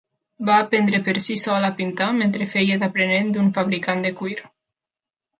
[0.45, 4.39] Va aprendre per si sol a pintar mentre feia d'aprenent d'un fabricant de cuir.